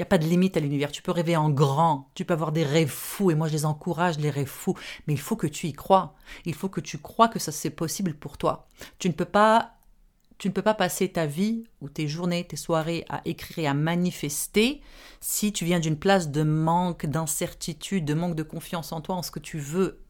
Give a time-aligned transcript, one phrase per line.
[0.00, 0.92] n'y a pas de limite à l'univers.
[0.92, 3.66] Tu peux rêver en grand, tu peux avoir des rêves fous, et moi je les
[3.66, 4.74] encourage, les rêves fous.
[5.06, 6.14] Mais il faut que tu y crois.
[6.44, 8.68] Il faut que tu crois que ça c'est possible pour toi.
[8.98, 9.74] Tu ne peux pas
[10.38, 13.66] tu ne peux pas passer ta vie ou tes journées, tes soirées à écrire et
[13.66, 14.80] à manifester
[15.20, 19.22] si tu viens d'une place de manque, d'incertitude, de manque de confiance en toi, en
[19.22, 20.00] ce que tu veux.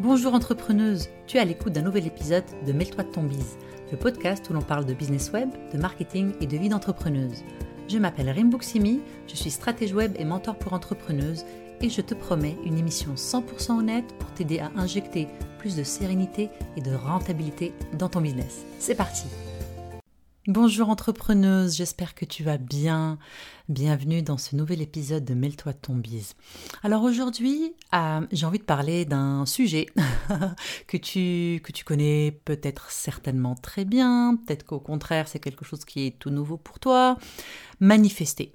[0.00, 3.58] Bonjour entrepreneuse, tu es à l'écoute d'un nouvel épisode de Mêle-toi de ton bise,
[3.92, 7.44] le podcast où l'on parle de business web, de marketing et de vie d'entrepreneuse.
[7.88, 11.44] Je m'appelle Rimbuksimi, je suis stratège web et mentor pour entrepreneuses
[11.80, 16.50] et je te promets une émission 100% honnête pour t'aider à injecter plus de sérénité
[16.76, 18.64] et de rentabilité dans ton business.
[18.80, 19.26] C'est parti
[20.48, 23.18] Bonjour entrepreneuse, j'espère que tu vas bien.
[23.68, 26.34] Bienvenue dans ce nouvel épisode de Mêle-toi ton bise.
[26.84, 29.86] Alors aujourd'hui, euh, j'ai envie de parler d'un sujet
[30.86, 35.84] que, tu, que tu connais peut-être certainement très bien, peut-être qu'au contraire c'est quelque chose
[35.84, 37.18] qui est tout nouveau pour toi.
[37.80, 38.52] Manifester.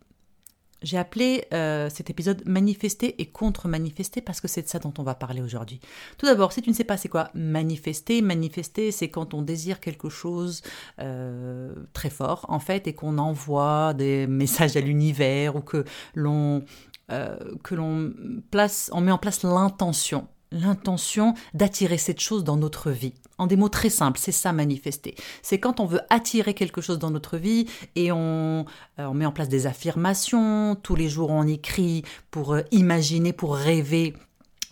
[0.81, 5.03] J'ai appelé euh, cet épisode Manifester et contre-manifester parce que c'est de ça dont on
[5.03, 5.79] va parler aujourd'hui.
[6.17, 9.79] Tout d'abord, si tu ne sais pas c'est quoi manifester, manifester c'est quand on désire
[9.79, 10.63] quelque chose
[10.99, 16.63] euh, très fort en fait et qu'on envoie des messages à l'univers ou que l'on
[17.11, 18.13] euh, que l'on
[18.51, 23.13] place, on met en place l'intention l'intention d'attirer cette chose dans notre vie.
[23.37, 25.15] En des mots très simples, c'est ça manifester.
[25.41, 28.65] C'est quand on veut attirer quelque chose dans notre vie et on,
[28.99, 33.33] euh, on met en place des affirmations, tous les jours on écrit pour euh, imaginer,
[33.33, 34.13] pour rêver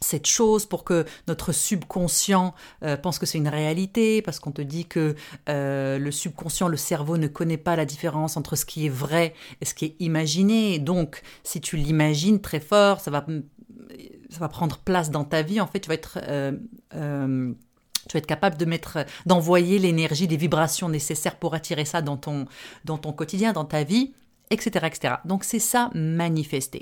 [0.01, 4.61] cette chose pour que notre subconscient euh, pense que c'est une réalité, parce qu'on te
[4.61, 5.15] dit que
[5.47, 9.65] le subconscient, le cerveau ne connaît pas la différence entre ce qui est vrai et
[9.65, 10.79] ce qui est imaginé.
[10.79, 13.25] Donc, si tu l'imagines très fort, ça va
[14.29, 15.59] ça va prendre place dans ta vie.
[15.59, 16.51] En fait, tu vas être euh,
[16.95, 17.53] euh,
[18.07, 22.17] tu vas être capable de mettre, d'envoyer l'énergie, des vibrations nécessaires pour attirer ça dans
[22.17, 22.45] ton,
[22.85, 24.13] dans ton quotidien, dans ta vie
[24.49, 25.13] etc., etc.
[25.25, 26.81] Donc c'est ça, manifester.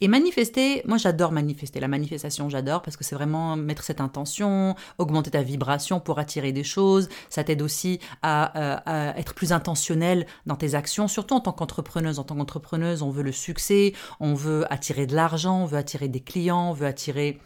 [0.00, 1.80] Et manifester, moi j'adore manifester.
[1.80, 6.52] La manifestation, j'adore parce que c'est vraiment mettre cette intention, augmenter ta vibration pour attirer
[6.52, 7.08] des choses.
[7.30, 12.18] Ça t'aide aussi à, euh, être plus intentionnel dans tes actions, surtout en tant qu'entrepreneuse.
[12.18, 16.08] En tant qu'entrepreneuse, on veut le succès, on veut attirer de l'argent, on veut attirer
[16.08, 17.40] des clients, veut attirer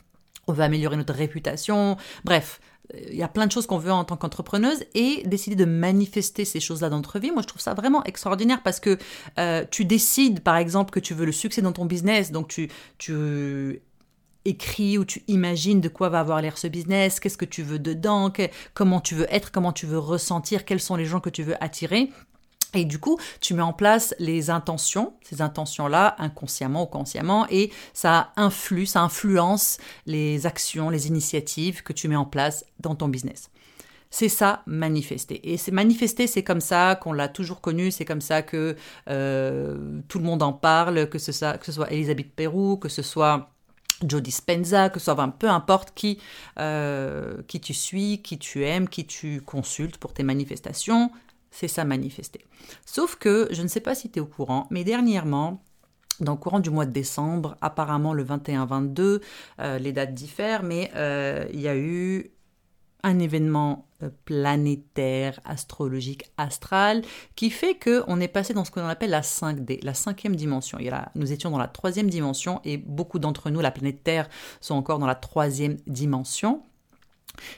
[0.46, 1.96] on veut améliorer notre réputation.
[2.24, 2.60] Bref,
[2.94, 6.44] il y a plein de choses qu'on veut en tant qu'entrepreneuse et décider de manifester
[6.44, 8.98] ces choses-là dans notre vie, moi je trouve ça vraiment extraordinaire parce que
[9.38, 12.70] euh, tu décides par exemple que tu veux le succès dans ton business, donc tu,
[12.98, 13.82] tu
[14.46, 17.78] écris ou tu imagines de quoi va avoir l'air ce business, qu'est-ce que tu veux
[17.78, 18.32] dedans,
[18.74, 21.62] comment tu veux être, comment tu veux ressentir, quels sont les gens que tu veux
[21.62, 22.10] attirer.
[22.76, 27.70] Et du coup, tu mets en place les intentions, ces intentions-là, inconsciemment ou consciemment, et
[27.94, 33.08] ça influe, ça influence les actions, les initiatives que tu mets en place dans ton
[33.08, 33.50] business.
[34.10, 35.52] C'est ça, manifester.
[35.52, 38.76] Et c'est manifester, c'est comme ça qu'on l'a toujours connu, c'est comme ça que
[39.08, 41.58] euh, tout le monde en parle, que ce, soit,
[41.90, 43.50] Elisabeth Perrou, que ce soit
[44.04, 46.18] Joe Dispenza, que ce soit peu importe qui,
[46.58, 51.10] euh, qui tu suis, qui tu aimes, qui tu consultes pour tes manifestations,
[51.56, 52.44] c'est ça manifester.
[52.84, 55.62] Sauf que, je ne sais pas si tu es au courant, mais dernièrement,
[56.20, 59.22] dans le courant du mois de décembre, apparemment le 21-22,
[59.60, 62.30] euh, les dates diffèrent, mais euh, il y a eu
[63.02, 67.02] un événement euh, planétaire, astrologique, astral,
[67.36, 70.78] qui fait qu'on est passé dans ce qu'on appelle la 5D, la cinquième dimension.
[71.14, 74.28] Nous étions dans la troisième dimension et beaucoup d'entre nous, la planète Terre,
[74.60, 76.62] sont encore dans la troisième dimension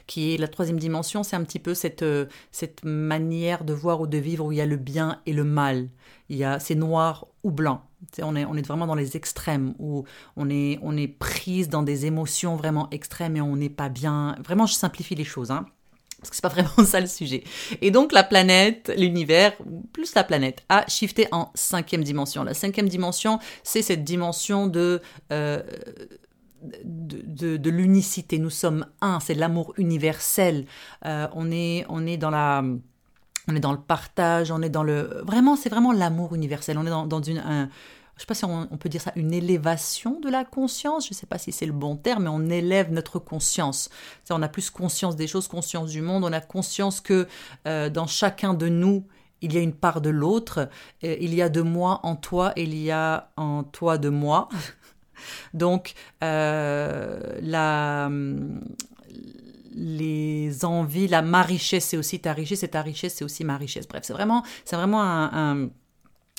[0.06, 4.00] qui est la troisième dimension, c'est un petit peu cette, euh, cette manière de voir
[4.00, 5.88] ou de vivre où il y a le bien et le mal.
[6.28, 7.82] Il y a c'est noir ou blanc.
[8.20, 10.04] on est, on est vraiment dans les extrêmes où
[10.36, 14.36] on est, on est prise dans des émotions vraiment extrêmes et on n'est pas bien.
[14.44, 15.66] Vraiment, je simplifie les choses, hein,
[16.18, 17.44] parce que c'est pas vraiment ça le sujet.
[17.80, 19.56] Et donc la planète, l'univers,
[19.92, 22.44] plus la planète, a shifté en cinquième dimension.
[22.44, 25.00] La cinquième dimension, c'est cette dimension de
[25.32, 25.62] euh,
[26.62, 28.38] de, l'unicité.
[28.38, 30.66] Nous sommes un, c'est l'amour universel.
[31.04, 32.62] Euh, on, est, on est dans la...
[33.50, 35.22] On est dans le partage, on est dans le...
[35.24, 36.76] Vraiment, c'est vraiment l'amour universel.
[36.76, 37.38] On est dans, une...
[37.38, 37.70] Un,
[38.16, 41.06] je sais pas si on, peut dire ça, une élévation de la conscience.
[41.06, 43.88] Je ne sais pas si c'est le bon terme, mais on élève notre conscience.
[44.28, 46.24] On a plus conscience des choses, conscience du monde.
[46.24, 47.26] On a conscience que
[47.66, 49.06] euh, dans chacun de nous,
[49.40, 50.68] il y a une part de l'autre.
[51.00, 54.50] Il y a de moi en toi, et il y a en toi de moi.
[55.54, 57.38] Donc, euh,
[59.74, 63.56] les envies, la ma richesse, c'est aussi ta richesse, et ta richesse, c'est aussi ma
[63.56, 63.86] richesse.
[63.86, 65.68] Bref, c'est vraiment, c'est vraiment un,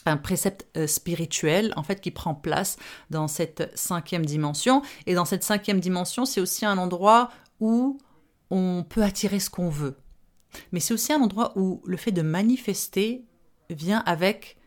[0.06, 2.78] un précepte euh, spirituel en fait qui prend place
[3.10, 4.82] dans cette cinquième dimension.
[5.06, 7.30] Et dans cette cinquième dimension c'est aussi un endroit
[7.60, 7.98] où
[8.50, 9.98] on peut attirer ce qu'on veut.
[10.72, 13.26] Mais c'est aussi un endroit où le fait de manifester
[13.70, 14.58] vient avec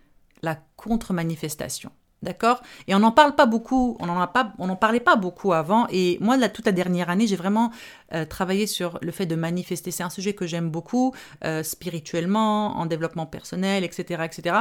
[0.43, 1.91] la contre-manifestation
[2.23, 2.63] D'accord?
[2.87, 5.89] Et on n'en parle pas beaucoup, on n'en parlait pas beaucoup avant.
[5.91, 7.73] Et moi, toute la dernière année, j'ai vraiment
[8.15, 9.91] euh, travaillé sur le fait de manifester.
[9.91, 11.13] C'est un sujet que j'aime beaucoup,
[11.45, 14.57] euh, spirituellement, en développement personnel, etc., etc.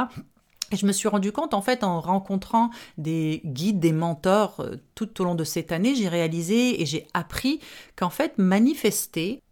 [0.72, 4.76] Et je me suis rendu compte, en fait, en rencontrant des guides, des mentors euh,
[4.94, 7.60] tout au long de cette année, j'ai réalisé et j'ai appris
[7.94, 9.42] qu'en fait, manifester,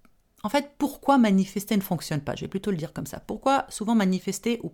[0.42, 2.34] en fait, pourquoi manifester ne fonctionne pas?
[2.34, 3.20] Je vais plutôt le dire comme ça.
[3.20, 4.72] Pourquoi souvent manifester ou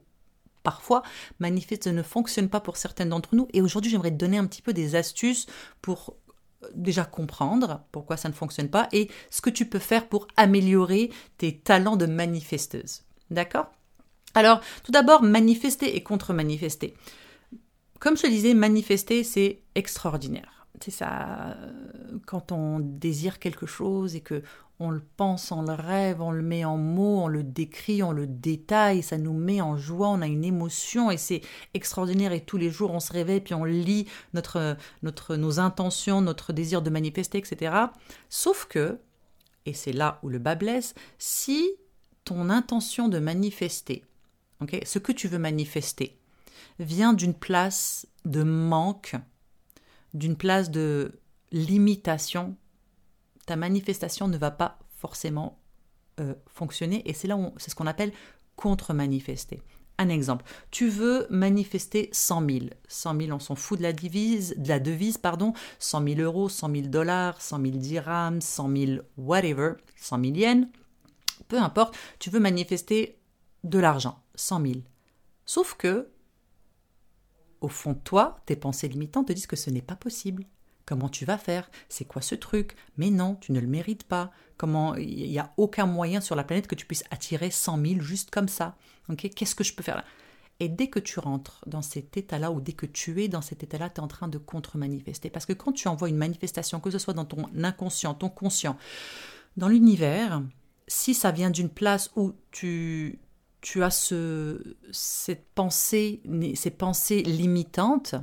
[0.67, 1.05] parfois,
[1.39, 3.47] manifeste ne fonctionne pas pour certaines d'entre nous.
[3.53, 5.47] Et aujourd'hui, j'aimerais te donner un petit peu des astuces
[5.81, 6.17] pour
[6.65, 10.27] euh, déjà comprendre pourquoi ça ne fonctionne pas et ce que tu peux faire pour
[10.37, 13.05] améliorer tes talents de manifesteuse.
[13.31, 13.71] D'accord?
[14.35, 16.95] Alors, tout d'abord, manifester et contre-manifester.
[18.01, 20.56] Comme je te disais, manifester, c'est extraordinaire.
[20.82, 24.43] C'est ça, euh, quand on désire quelque chose et que
[24.78, 28.12] on le pense, on le rêve, on le met en mots, on le décrit, on
[28.12, 31.40] le détaille, ça nous met en joie, on a une émotion et c'est
[31.73, 36.52] extraordinaire et tous les jours on se réveille puis on lit notre, nos intentions, notre
[36.52, 37.75] désir de manifester, etc.
[38.29, 38.99] Sauf que,
[39.64, 41.67] et c'est là où le bas blesse, si
[42.25, 44.05] ton intention de manifester,
[44.84, 46.19] ce que tu veux manifester,
[46.79, 49.17] vient d'une place de manque,
[50.14, 51.20] d'une place de
[51.53, 52.56] limitation,
[53.47, 55.58] ta manifestation ne va pas forcément
[56.20, 58.12] euh, fonctionner et c'est là où c'est ce qu'on appelle
[58.56, 59.61] contre-manifester.
[59.99, 62.61] Un exemple, tu veux manifester 100 000.
[62.87, 65.55] 100 000, on s'en fout de la, devise, de la devise, pardon.
[65.79, 70.67] 100 000 euros, 100 000 dollars, 100 000 dirhams, 100 000 whatever, 100 000 yens.
[71.49, 73.19] Peu importe, tu veux manifester
[73.64, 74.75] de l'argent, 100 000.
[75.47, 76.08] Sauf que,
[77.61, 80.44] au fond toi, tes pensées limitantes te disent que ce n'est pas possible.
[80.85, 81.69] Comment tu vas faire?
[81.88, 82.76] C'est quoi ce truc?
[82.97, 84.31] Mais non, tu ne le mérites pas.
[84.56, 88.00] Comment Il n'y a aucun moyen sur la planète que tu puisses attirer 100 000
[88.00, 88.76] juste comme ça.
[89.17, 90.05] Qu'est-ce que je peux faire
[90.58, 93.62] et dès que tu rentres dans cet état-là, ou dès que tu es dans cet
[93.62, 95.29] état-là, tu es en train de contre-manifester.
[95.29, 98.76] Parce que quand tu envoies une manifestation, que ce soit dans ton inconscient, ton conscient,
[99.56, 100.43] dans l'univers,
[100.88, 103.19] si ça vient d'une place où tu,
[103.67, 106.23] tu as ce, cette pensée,
[106.55, 108.15] ces pensées limitantes,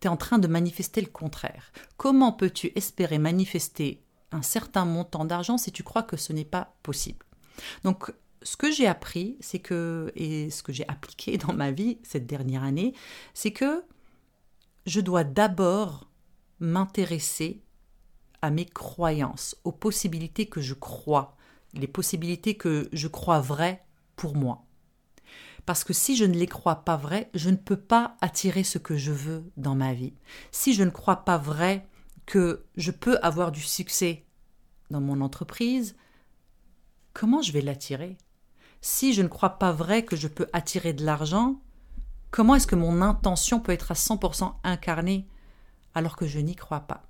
[0.00, 1.70] tu es en train de manifester le contraire.
[1.96, 4.02] Comment peux-tu espérer manifester
[4.32, 7.24] un certain montant d'argent si tu crois que ce n'est pas possible?
[7.84, 8.12] Donc,
[8.42, 12.26] ce que j'ai appris, c'est que, et ce que j'ai appliqué dans ma vie cette
[12.26, 12.92] dernière année,
[13.34, 13.84] c'est que
[14.84, 16.10] je dois d'abord
[16.58, 17.62] m'intéresser
[18.42, 21.36] à mes croyances, aux possibilités que je crois,
[21.72, 23.84] les possibilités que je crois vraies
[24.20, 24.66] pour moi.
[25.64, 28.76] Parce que si je ne les crois pas vraies, je ne peux pas attirer ce
[28.76, 30.12] que je veux dans ma vie.
[30.50, 31.88] Si je ne crois pas vrai
[32.26, 34.26] que je peux avoir du succès
[34.90, 35.96] dans mon entreprise,
[37.14, 38.18] comment je vais l'attirer?
[38.82, 41.58] Si je ne crois pas vrai que je peux attirer de l'argent,
[42.30, 45.26] comment est-ce que mon intention peut être à 100% incarnée
[45.94, 47.09] alors que je n'y crois pas?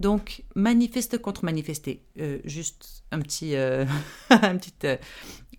[0.00, 2.02] Donc, manifeste contre manifester.
[2.18, 3.84] Euh, juste un petit, euh,
[4.32, 4.96] euh,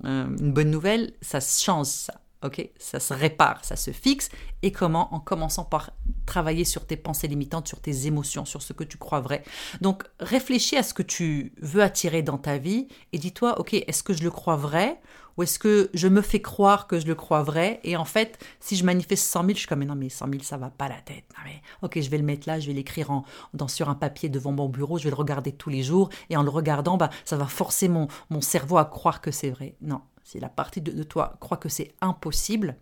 [0.04, 2.22] une bonne nouvelle, ça change ça.
[2.44, 4.30] Ok, ça se répare, ça se fixe.
[4.64, 5.14] Et comment?
[5.14, 5.92] En commençant par
[6.26, 9.44] travailler sur tes pensées limitantes, sur tes émotions, sur ce que tu crois vrai.
[9.80, 14.02] Donc, réfléchis à ce que tu veux attirer dans ta vie et dis-toi, ok, est-ce
[14.02, 15.00] que je le crois vrai
[15.38, 18.44] ou est-ce que je me fais croire que je le crois vrai Et en fait,
[18.60, 20.70] si je manifeste 100 000, je suis comme, mais non, mais 100 000, ça va
[20.70, 21.24] pas la tête.
[21.46, 24.30] mais, ok, je vais le mettre là, je vais l'écrire en, dans, sur un papier
[24.30, 26.10] devant mon bureau, je vais le regarder tous les jours.
[26.30, 29.52] Et en le regardant, bah, ça va forcer mon, mon cerveau à croire que c'est
[29.52, 29.76] vrai.
[29.82, 32.78] Non, si la partie de, toi croit que c'est impossible,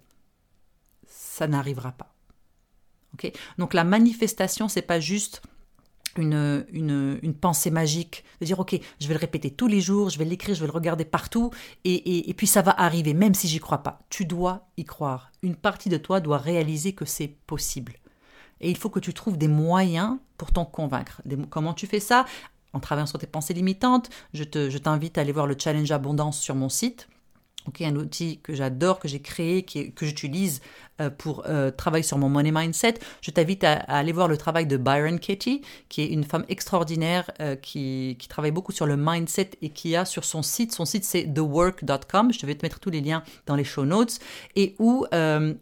[1.07, 2.13] ça n'arrivera pas.
[3.13, 3.31] ok?
[3.57, 5.41] Donc la manifestation, c'est pas juste
[6.17, 10.17] une, une, pensée magique, de dire ok, je vais le répéter tous les jours, je
[10.17, 11.51] vais l'écrire, je vais le regarder partout,
[11.85, 13.99] et, et, puis ça va arriver, même si j'y crois pas.
[14.09, 15.31] Tu dois y croire.
[15.43, 17.93] Une partie de toi doit réaliser que c'est possible.
[18.61, 21.21] Et il faut que tu trouves des moyens pour t'en convaincre.
[21.49, 22.25] comment tu fais ça?
[22.73, 24.09] En travaillant sur tes pensées limitantes.
[24.33, 27.07] Je t'invite je à aller voir le challenge abondance sur mon site
[27.81, 30.61] un outil que j'adore, que j'ai créé, que j'utilise
[30.99, 32.95] euh, pour euh, travailler sur mon money mindset.
[33.21, 37.31] Je t'invite à, aller voir le travail de Byron Katie, qui est une femme extraordinaire
[37.39, 41.03] euh, qui, travaille beaucoup sur le mindset et qui a sur son site, son site
[41.03, 44.19] c'est thework.com, je vais te mettre tous les liens dans les show notes,
[44.55, 45.05] et où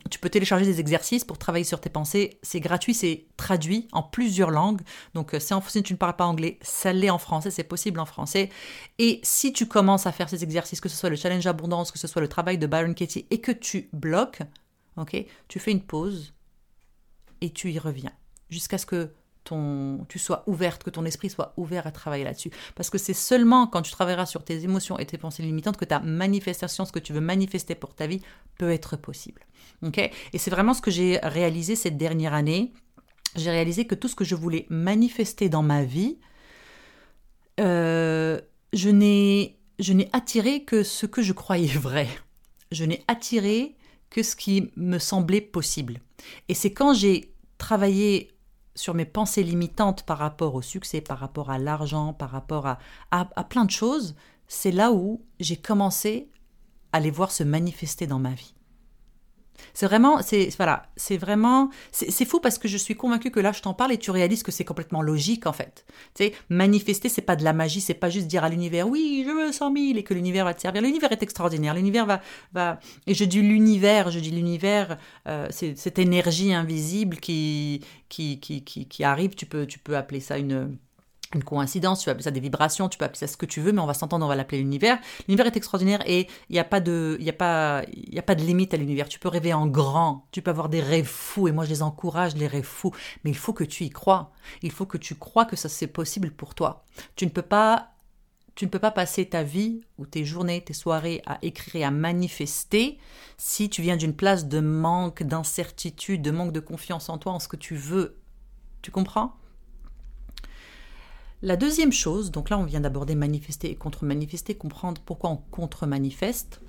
[0.09, 2.39] tu peux télécharger des exercices pour travailler sur tes pensées.
[2.41, 4.81] C'est gratuit, c'est traduit en plusieurs langues.
[5.13, 8.49] Donc si tu ne parles pas anglais, ça l'est en français, c'est possible en français.
[8.99, 11.99] Et si tu commences à faire ces exercices, que ce soit le challenge abondance, que
[11.99, 14.41] ce soit le travail de Byron Katie, et que tu bloques,
[14.97, 16.33] ok, tu fais une pause
[17.41, 18.13] et tu y reviens
[18.49, 19.11] jusqu'à ce que
[19.43, 22.51] ton, tu sois ouverte, que ton esprit soit ouvert à travailler là-dessus.
[22.75, 25.85] Parce que c'est seulement quand tu travailleras sur tes émotions et tes pensées limitantes que
[25.85, 28.21] ta manifestation, ce que tu veux manifester pour ta vie,
[28.57, 29.45] peut être possible.
[29.83, 29.97] ok?
[30.33, 32.73] Et c'est vraiment ce que j'ai réalisé cette dernière année.
[33.35, 36.17] J'ai réalisé que tout ce que je voulais manifester dans ma vie,
[37.59, 38.41] euh,
[39.79, 42.07] je n'ai attiré que ce que je croyais vrai.
[42.71, 43.75] Je n'ai attiré
[44.09, 45.99] que ce qui me semblait possible.
[46.49, 48.31] Et c'est quand j'ai travaillé
[48.75, 52.79] sur mes pensées limitantes par rapport au succès, par rapport à l'argent, par rapport à,
[53.11, 54.15] à, plein de choses,
[54.47, 56.29] c'est là où j'ai commencé
[56.91, 58.53] à les voir se manifester dans ma vie.
[59.73, 63.51] C'est vraiment, c'est voilà, c'est vraiment, c'est fou parce que je suis convaincue que là
[63.51, 65.85] je t'en parle et tu réalises que c'est complètement logique en fait.
[66.15, 69.23] Tu sais, manifester c'est pas de la magie, c'est pas juste dire à l'univers oui
[69.25, 70.81] je veux 100 000 et que l'univers va te servir.
[70.81, 72.21] L'univers est extraordinaire, l'univers va
[72.53, 74.97] va et je dis l'univers, je dis l'univers,
[75.27, 79.35] euh, c'est cette énergie invisible qui qui, qui qui qui arrive.
[79.35, 80.77] Tu peux tu peux appeler ça une
[81.33, 83.59] une coïncidence, tu peux appeler ça des vibrations, tu peux appeler ça ce que tu
[83.59, 84.97] veux, mais on va s'entendre, on va l'appeler l'univers.
[85.27, 87.17] L'univers est extraordinaire et il n'y a pas de,
[88.39, 89.09] limite à l'univers.
[89.09, 91.83] Tu peux rêver en grand, tu peux avoir des rêves fous et moi je les
[91.83, 92.93] encourage, les rêves fous.
[93.23, 94.31] Mais il faut que tu y crois.
[94.61, 96.85] Il faut que tu crois que ça c'est possible pour toi.
[97.15, 97.91] Tu ne peux pas,
[98.55, 101.83] tu ne peux pas passer ta vie ou tes journées, tes soirées à écrire et
[101.83, 102.99] à manifester
[103.37, 107.39] si tu viens d'une place de manque, d'incertitude, de manque de confiance en toi, en
[107.39, 108.17] ce que tu veux.
[108.81, 109.33] Tu comprends?
[111.43, 116.61] La deuxième chose, donc là on vient d'aborder manifester et contre-manifester, comprendre pourquoi on contre-manifeste.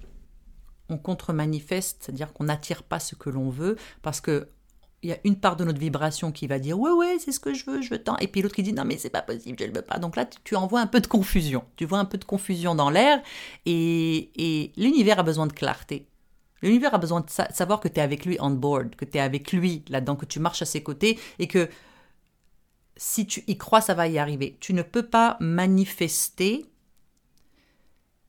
[0.90, 4.48] On contre-manifeste, c'est-à-dire qu'on n'attire pas ce que l'on veut, parce que
[5.02, 7.38] il y a une part de notre vibration qui va dire ouais ouais c'est ce
[7.38, 9.22] que je veux je veux tant et puis l'autre qui dit non mais c'est pas
[9.22, 9.98] possible je ne veux pas.
[9.98, 11.64] Donc là tu envoies un peu de confusion.
[11.76, 13.22] Tu vois un peu de confusion dans l'air
[13.64, 16.08] et, et l'univers a besoin de clarté.
[16.62, 19.20] L'univers a besoin de savoir que tu es avec lui on board que tu es
[19.20, 21.68] avec lui là-dedans que tu marches à ses côtés et que
[22.98, 24.58] si tu y crois, ça va y arriver.
[24.60, 26.66] Tu ne peux pas manifester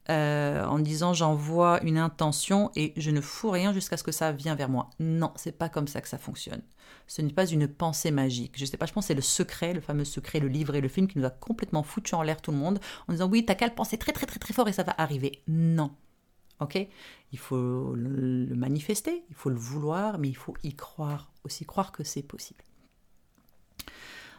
[0.10, 4.32] euh, en disant j'envoie une intention et je ne fous rien jusqu'à ce que ça
[4.32, 4.92] vienne vers moi.
[5.00, 6.62] Non, c'est pas comme ça que ça fonctionne.
[7.08, 8.54] Ce n'est pas une pensée magique.
[8.58, 10.82] Je sais pas, je pense que c'est le secret, le fameux secret, le livre et
[10.82, 13.46] le film qui nous a complètement foutu en l'air tout le monde en disant oui,
[13.46, 15.42] t'as qu'à le penser très très très très fort et ça va arriver.
[15.48, 15.92] Non.
[16.60, 16.78] Ok?
[17.32, 21.92] Il faut le manifester, il faut le vouloir, mais il faut y croire aussi, croire
[21.92, 22.64] que c'est possible.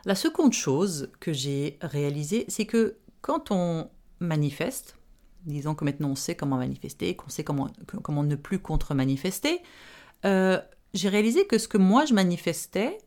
[0.04, 4.96] La seconde chose que j'ai réalisée, c'est que quand on manifeste,
[5.44, 7.68] disons que maintenant on sait comment manifester, qu'on sait comment,
[8.22, 9.62] ne plus contre-manifester,
[10.24, 10.60] euh,
[10.94, 12.98] j'ai réalisé que ce que moi je manifestais,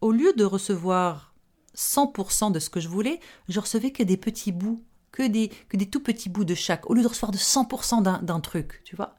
[0.00, 1.34] au lieu de recevoir
[1.76, 4.82] 100% de ce que je voulais, je recevais que des petits bouts,
[5.12, 8.24] que des, que des tout petits bouts de chaque, au lieu de recevoir de 100%
[8.24, 9.14] d'un truc, tu vois.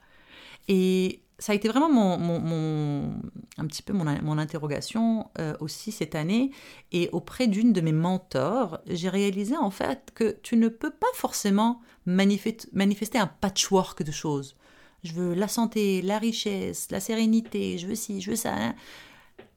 [0.68, 3.14] Et ça a été vraiment mon,
[3.58, 6.52] un petit peu mon, interrogation euh, aussi cette année.
[6.92, 11.08] Et auprès d'une de mes mentors, j'ai réalisé en fait que tu ne peux pas
[11.14, 14.58] forcément manifester un patchwork de choses.
[15.04, 18.54] Je veux la santé, la richesse, la sérénité, je veux ci, je veux ça.
[18.54, 18.76] Hein.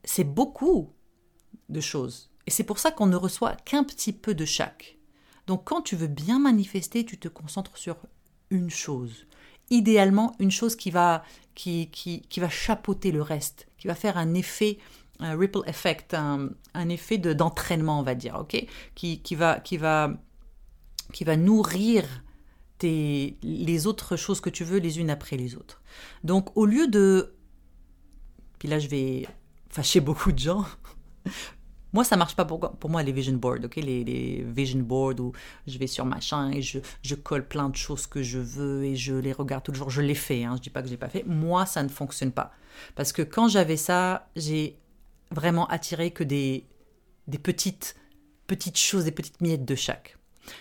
[0.05, 0.91] C'est beaucoup
[1.69, 2.31] de choses.
[2.47, 4.99] Et c'est pour ça qu'on ne reçoit qu'un petit peu de chaque.
[5.49, 7.97] Donc quand tu veux bien manifester, tu te concentres sur
[8.51, 9.27] une chose
[9.73, 11.25] idéalement une chose qui va,
[11.55, 14.79] qui, qui, qui va chapeauter le reste, qui va faire un effet,
[15.19, 18.65] un ripple effect, un, un effet d'entraînement, on va dire, ok?
[18.95, 20.13] Qui, qui, va, qui, va,
[21.13, 22.05] qui va nourrir
[22.83, 25.83] les autres choses que tu veux les unes après les autres.
[26.25, 27.35] Donc au lieu de...
[28.59, 29.27] Puis là, je vais
[29.69, 30.65] fâcher beaucoup de gens.
[31.93, 33.77] Moi, ça marche pas pour, moi, les vision boards, ok?
[33.77, 35.33] Les, les, vision boards où
[35.67, 38.97] je vais sur machin et je, je, colle plein de choses que je veux et
[38.97, 39.91] je les regarde toujours.
[39.91, 41.25] Je l'ai fait, hein, je dis pas que je l'ai pas fait.
[41.27, 42.53] Moi, ça ne fonctionne pas.
[42.95, 44.79] Parce que quand j'avais ça, j'ai
[45.31, 46.67] vraiment attiré que des,
[47.27, 47.97] des petites,
[48.47, 50.17] petites choses, des petites miettes de chaque.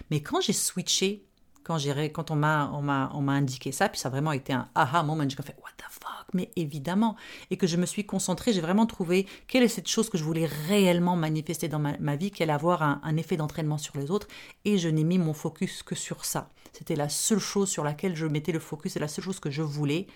[0.10, 1.24] Mais quand j'ai switché
[1.64, 1.78] quand,
[2.14, 4.70] quand on m'a on m'a on m'a indiqué ça puis ça a vraiment été un
[4.76, 5.24] aha moment.
[5.28, 6.28] J'ai fait what the fuck?
[6.34, 7.16] Mais évidemment.
[7.50, 10.24] Et que je me suis concentrée j'ai vraiment trouvé quelle est cette chose que je
[10.24, 14.28] voulais réellement manifester dans ma, vie qui allait avoir un, effet d'entraînement sur les autres.
[14.66, 16.50] Et je n'ai mis mon focus que sur ça.
[16.74, 19.52] C'était la seule chose sur laquelle je mettais le focus c'est la seule chose que
[19.52, 20.08] je voulais.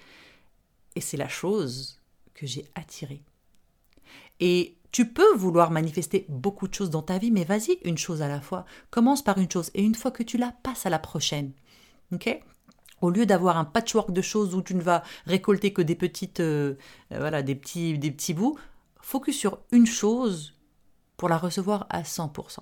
[0.96, 2.00] Et c'est la chose
[2.34, 3.22] que j'ai attirée.
[4.40, 8.22] Et tu peux vouloir manifester beaucoup de choses dans ta vie, mais vas-y une chose
[8.22, 8.64] à la fois.
[8.92, 11.52] Commence par une chose et une fois que tu la passes à la prochaine.
[13.02, 16.40] Au lieu d'avoir un patchwork de choses où tu ne vas récolter que des petites,
[16.40, 16.76] euh,
[17.12, 18.58] euh, voilà, des petits, des petits bouts,
[19.02, 20.58] focus sur une chose
[21.18, 22.60] pour la recevoir à 100%.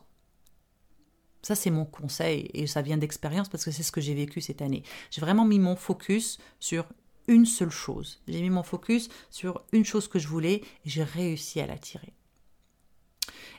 [1.44, 4.42] Ça, c'est mon conseil et ça vient d'expérience parce que c'est ce que j'ai vécu
[4.42, 4.82] cette année.
[5.12, 6.88] J'ai vraiment mis mon focus sur
[7.28, 8.24] une seule chose.
[8.28, 12.12] J'ai mis mon focus sur une chose que je voulais et j'ai réussi à l'attirer.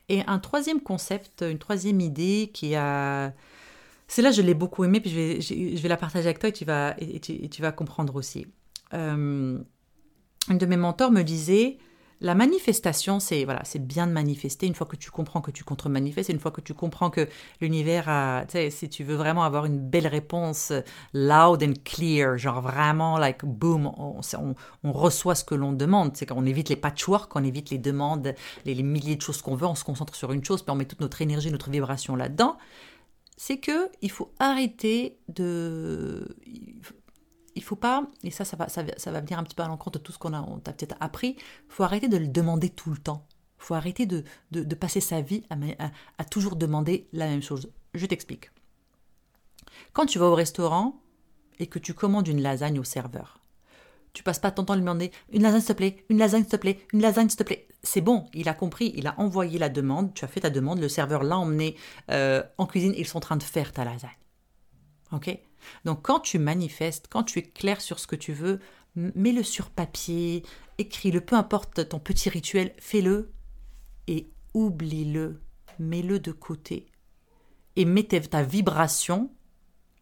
[0.09, 3.33] Et un troisième concept, une troisième idée qui a...
[4.07, 6.51] C'est là je l'ai beaucoup aimé, puis je vais, je vais, la partager avec toi
[6.51, 8.47] et tu vas, et tu, vas comprendre aussi.
[8.93, 9.59] Euh,
[10.51, 11.79] une de mes mentors me disait,
[12.25, 15.63] la manifestation, c'est voilà, c'est bien de manifester une fois que tu comprends que tu
[15.63, 17.29] contre-manifestes, une fois que tu comprends que
[17.61, 20.73] l'univers a, si tu veux vraiment avoir une belle réponse
[21.13, 26.47] loud and clear, genre vraiment like boom, on, reçoit ce que l'on demande, c'est qu'on
[26.47, 29.75] évite les patchwork, on évite les demandes, les, les milliers de choses qu'on veut, on
[29.75, 32.57] se concentre sur une chose, puis on met toute notre énergie, notre vibration là-dedans.
[33.37, 36.27] C'est que il faut arrêter de
[37.57, 40.05] il faut pas, et ça, ça va, ça, venir un petit peu à l'encontre de
[40.05, 42.99] tout ce qu'on a, t'a peut-être appris, il faut arrêter de le demander tout le
[42.99, 43.27] temps.
[43.59, 45.57] Il faut arrêter de, de, passer sa vie à,
[46.19, 47.71] à, toujours demander la même chose.
[47.95, 48.51] Je t'explique.
[49.93, 51.01] Quand tu vas au restaurant
[51.59, 53.41] et que tu commandes une lasagne au serveur,
[54.13, 56.43] tu passes pas ton temps à lui demander une lasagne s'il te plaît, une lasagne
[56.43, 57.69] s'il te plaît, une lasagne s'il te plaît.
[57.83, 60.79] C'est bon, il a compris, il a envoyé la demande, tu as fait ta demande,
[60.79, 61.77] le serveur l'a emmené
[62.11, 64.11] euh, en cuisine, ils sont en train de faire ta lasagne.
[65.13, 65.39] Ok?
[65.85, 68.61] Donc quand tu manifestes, quand tu es clair sur ce que tu veux,
[68.97, 70.45] mets-le sur papier,
[70.79, 73.33] écris-le, peu importe ton petit rituel, fais-le
[74.07, 75.41] et oublie-le,
[75.79, 76.87] mets-le de côté.
[77.77, 79.31] Et mets ta vibration,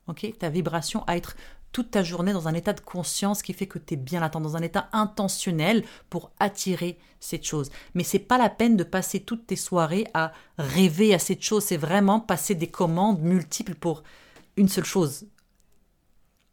[0.07, 1.37] ok, ta vibration à être
[1.73, 4.28] toute ta journée dans un état de conscience qui fait que tu es bien là,
[4.28, 7.71] dans un état intentionnel pour attirer cette chose.
[7.95, 11.64] Mais c'est pas la peine de passer toutes tes soirées à rêver à cette chose,
[11.64, 14.02] c'est vraiment passer des commandes multiples pour
[14.57, 15.26] une seule chose.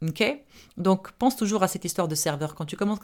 [0.02, 0.24] Ok
[0.78, 2.54] Donc pense toujours à cette histoire de serveur.
[2.54, 3.00] Quand tu, commandes,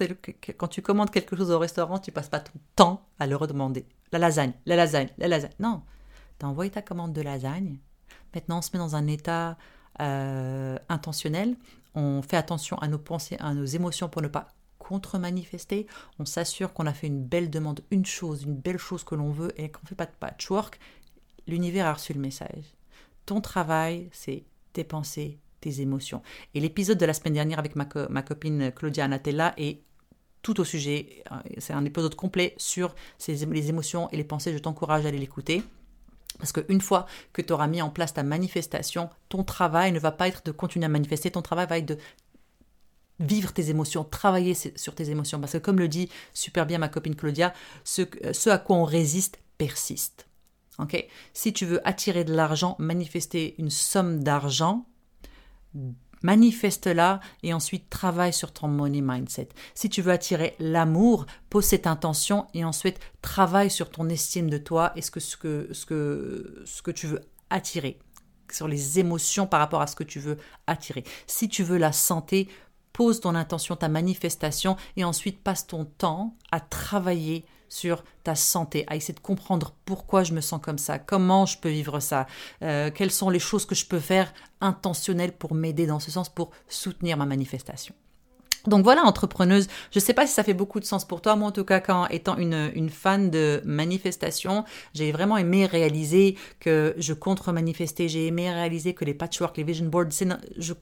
[1.11, 3.87] quelque chose au restaurant, tu passes pas ton temps à le redemander.
[4.13, 5.53] La lasagne, la lasagne, la lasagne.
[5.61, 5.83] Non,
[6.39, 7.79] tu as envoyé ta commande de lasagne.
[8.35, 9.59] Maintenant, on se met dans un état
[10.01, 11.57] euh, intentionnel.
[11.95, 14.49] On fait attention à nos pensées, à nos émotions pour ne pas
[14.79, 15.87] contre-manifester.
[16.19, 19.31] On s'assure qu'on a fait une belle demande, une chose, une belle chose que l'on
[19.31, 20.79] veut et qu'on ne fait pas de patchwork.
[21.47, 22.75] L'univers a reçu le message.
[23.27, 26.23] Ton travail, c'est tes pensées, tes émotions.
[26.55, 29.83] Et l'épisode de la semaine dernière avec ma, ma copine Claudia Anatella est
[30.43, 31.25] tout au sujet.
[31.33, 32.95] Euh, c'est un épisode complet sur
[33.27, 34.53] les émotions et les pensées.
[34.53, 35.63] Je t'encourage à aller l'écouter.
[36.39, 40.13] Parce qu'une fois que tu auras mis en place ta manifestation, ton travail ne va
[40.13, 41.99] pas être de continuer à manifester, ton travail va être de
[43.19, 45.41] vivre tes émotions, travailler sur tes émotions.
[45.41, 47.55] Parce que comme le dit super bien ma copine Claudia,
[47.85, 48.03] ce,
[48.33, 50.27] ce à quoi on résiste persiste.
[50.79, 51.07] ok?
[51.33, 54.87] Si tu veux attirer de l'argent, manifester une somme d'argent,
[56.23, 59.49] manifeste-la et ensuite travaille sur ton money mindset.
[59.75, 64.59] Si tu veux attirer l'amour, pose cette intention et ensuite travaille sur ton estime de
[64.59, 67.99] toi et ce que, ce que, ce que, ce que tu veux attirer,
[68.51, 71.05] sur les émotions par rapport à ce que tu veux attirer.
[71.27, 72.49] Si tu veux la santé,
[72.93, 78.85] pose ton intention, ta manifestation et ensuite passe ton temps à travailler sur ta santé,
[78.87, 82.27] à essayer de comprendre pourquoi je me sens comme ça, comment je peux vivre ça,
[82.63, 86.29] euh, quelles sont les choses que je peux faire intentionnelles pour m'aider dans ce sens,
[86.29, 87.95] pour soutenir ma manifestation.
[88.67, 91.37] Donc voilà, entrepreneuse, je ne sais pas si ça fait beaucoup de sens pour toi,
[91.37, 96.95] moi en tout cas, quand étant une, fan de manifestation, j'ai vraiment aimé réaliser que
[96.99, 100.09] je contre-manifestais, j'ai aimé réaliser que les patchwork, les vision boards,
[100.59, 100.73] je,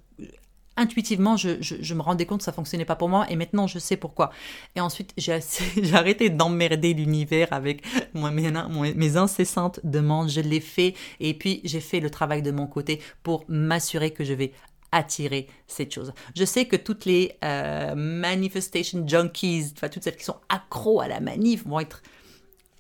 [0.77, 3.97] intuitivement, je, me rendais compte que ça fonctionnait pas pour moi et maintenant je sais
[3.97, 4.31] pourquoi.
[4.77, 5.41] Et ensuite, j'ai
[5.95, 7.83] arrêté d'emmerder l'univers avec
[8.15, 10.29] mes, mes incessantes demandes.
[10.29, 14.25] Je l'ai fait et puis j'ai fait le travail de mon côté pour m'assurer que
[14.25, 14.53] je vais
[14.95, 16.13] attirer cette chose.
[16.37, 21.09] Je sais que toutes les euh, manifestation junkies, enfin toutes celles qui sont accros à
[21.09, 22.01] la manif vont être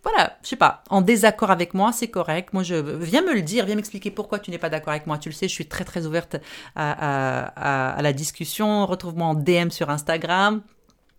[0.04, 2.52] voilà, je sais pas, en désaccord avec moi, c'est correct.
[2.52, 5.16] Moi, je viens me le dire, viens m'expliquer pourquoi tu n'es pas d'accord avec moi.
[5.16, 6.36] Tu le sais, je suis très très ouverte
[6.76, 8.84] à, la discussion.
[8.84, 10.62] Retrouve-moi en DM sur Instagram.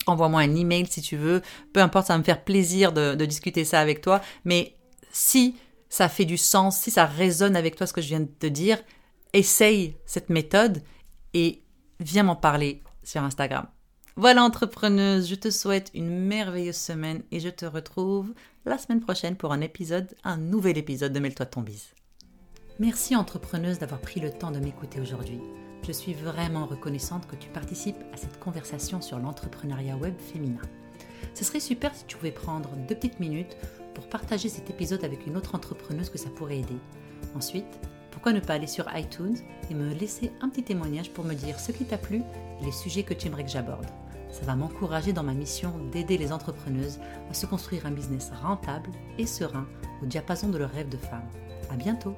[0.05, 1.41] Envoie-moi un email si tu veux.
[1.73, 4.21] Peu importe, ça va me faire plaisir de, de discuter ça avec toi.
[4.43, 4.75] Mais
[5.11, 5.55] si
[5.89, 8.45] ça fait du sens, si ça résonne avec toi ce que je viens de te
[8.45, 8.77] dire,
[9.33, 10.83] essaye cette méthode
[11.33, 11.63] et
[11.99, 13.65] viens m'en parler sur Instagram.
[14.17, 18.33] Voilà entrepreneuse, je te souhaite une merveilleuse semaine et je te retrouve
[18.65, 21.89] la semaine prochaine pour un épisode, un nouvel épisode de Mêle-toi ton bise.
[22.79, 25.41] Merci entrepreneuse d'avoir pris le temps de m'écouter aujourd'hui.
[25.85, 30.61] Je suis vraiment reconnaissante que tu participes à cette conversation sur l'entrepreneuriat web féminin.
[31.33, 33.57] Ce serait super si tu pouvais prendre deux petites minutes
[33.93, 36.79] pour partager cet épisode avec une autre entrepreneuse que ça pourrait aider.
[37.35, 39.35] Ensuite, pourquoi ne pas aller sur iTunes
[39.69, 42.21] et me laisser un petit témoignage pour me dire ce qui t'a plu
[42.61, 43.87] et les sujets que tu aimerais que j'aborde.
[44.35, 46.99] Ça va m'encourager dans ma mission d'aider les entrepreneuses
[47.31, 49.65] à se construire un business rentable et serein
[50.03, 51.29] au diapason de leur rêve de femme.
[51.71, 52.17] À bientôt!